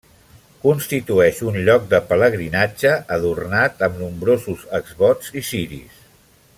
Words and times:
Constitueix 0.61 1.41
un 1.51 1.59
lloc 1.67 1.85
de 1.91 1.99
pelegrinatge, 2.13 2.95
adornat 3.17 3.87
amb 3.89 4.01
nombrosos 4.05 4.65
exvots 4.81 5.33
i 5.43 5.49
ciris. 5.53 6.01